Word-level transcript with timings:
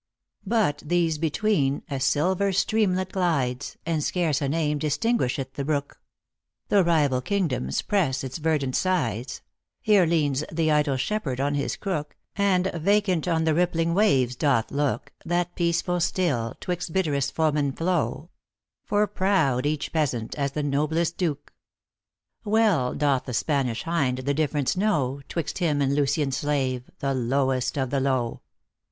But 0.47 0.81
these 0.83 1.19
between, 1.19 1.83
a 1.87 1.99
silver 1.99 2.51
streamlet 2.53 3.11
glides, 3.11 3.77
And 3.85 4.03
scarce 4.03 4.41
a 4.41 4.49
name 4.49 4.79
distinguished 4.79 5.53
the 5.53 5.63
brook; 5.63 6.01
Though 6.69 6.81
rival 6.81 7.21
kingdoms 7.21 7.83
press 7.83 8.23
its 8.23 8.39
verdant 8.39 8.75
sides, 8.75 9.43
Here 9.79 10.07
leans 10.07 10.43
the 10.51 10.71
idle 10.71 10.97
shepherd 10.97 11.39
on 11.39 11.53
his 11.53 11.75
crook, 11.75 12.15
And 12.35 12.71
vacant 12.73 13.27
on 13.27 13.43
the 13.43 13.53
rippling 13.53 13.93
waves 13.93 14.35
doth 14.35 14.71
look, 14.71 15.13
That 15.23 15.53
peaceful 15.53 15.99
still 15.99 16.55
twixt 16.59 16.91
bitterest 16.91 17.35
foemen 17.35 17.71
flow, 17.71 18.31
For 18.83 19.05
proud 19.05 19.67
each 19.67 19.93
peasant 19.93 20.33
as 20.33 20.53
the 20.53 20.63
noblest 20.63 21.15
duke; 21.15 21.53
Well 22.43 22.95
doth 22.95 23.25
the 23.25 23.35
Spanish 23.35 23.83
hind 23.83 24.17
the 24.17 24.33
difference 24.33 24.75
know 24.75 25.21
Twixt 25.29 25.59
him 25.59 25.79
and 25.79 25.93
Lusian 25.95 26.31
slave, 26.33 26.89
the 27.01 27.13
lowest 27.13 27.77
of 27.77 27.91
the 27.91 27.99
low." 27.99 28.41